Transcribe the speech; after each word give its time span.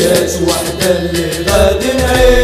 حياة 0.00 0.42
وحدة 0.48 0.98
اللي 0.98 1.30
غادي 1.50 1.92
نعيش 1.92 2.39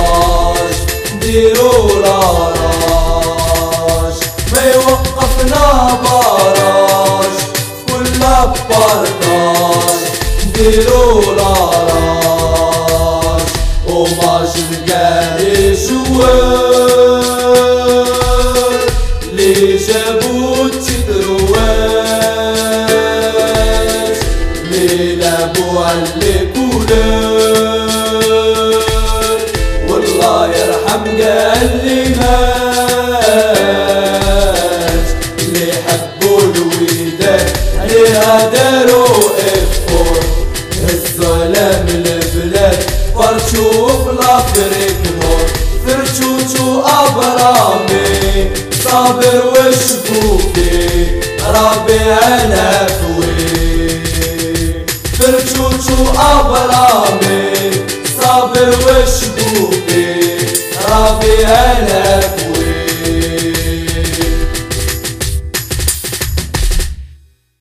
باركاج 0.00 0.76
نديرو 1.14 1.72
لاراج 2.00 3.38
ما 4.52 4.62
يوقفنا 4.74 5.64
براج 6.04 7.36
كل 7.88 8.12
باركاج 8.70 10.00
نديرو 10.46 11.04
لاراج 11.32 12.60
وماش 13.88 14.54
نقاري 14.72 15.76
شوال 15.76 16.60
على 25.90 26.46
كولار 26.54 27.29
والله 30.20 30.46
يرحم 30.56 31.04
قال 31.04 31.70
لي 31.84 32.04
مات. 32.04 33.40
اللي 35.38 35.72
حبوا 35.72 36.40
الوداد 36.40 37.48
عليها 37.80 38.50
داروا 38.54 39.16
إفور. 39.38 40.20
الظلام 40.90 41.86
البلاد 41.88 42.78
فرشو 43.14 43.68
في 44.04 44.10
الافريك 44.10 45.00
نور 45.22 45.44
فرشوشو 45.86 46.66
أبرامي 46.80 48.50
صابر 48.84 49.42
وشبوكي 49.46 51.20
ربيع 51.48 52.18
الافوي 52.44 54.00
فرشوشو 55.18 55.98
أبرامي 56.16 56.69
ربيع 61.00 61.48
الافوي 61.78 62.39